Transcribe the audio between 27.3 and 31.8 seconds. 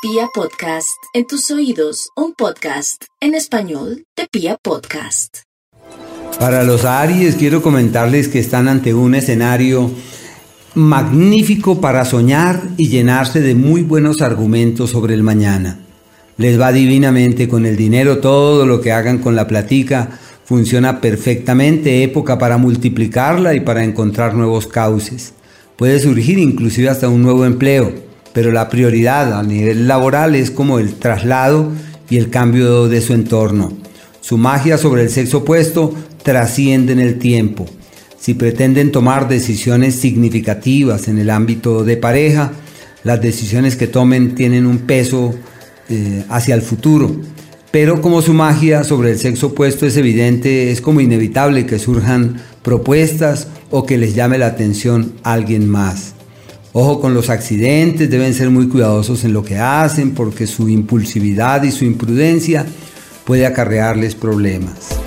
empleo pero la prioridad a nivel laboral es como el traslado